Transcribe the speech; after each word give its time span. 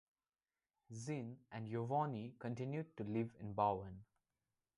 Jean 0.91 1.37
and 1.51 1.67
Yvonne 1.67 2.33
continued 2.39 2.97
to 2.97 3.03
live 3.03 3.35
in 3.39 3.53
Bowen. 3.53 4.03